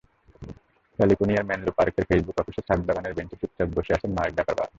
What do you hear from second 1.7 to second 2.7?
পার্কের ফেসবুক অফিসের